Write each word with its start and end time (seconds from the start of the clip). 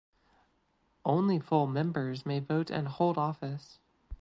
Only 1.05 1.37
Full 1.39 1.67
Members 1.67 2.25
may 2.25 2.39
vote 2.39 2.71
and 2.71 2.87
hold 2.87 3.19
office. 3.19 3.77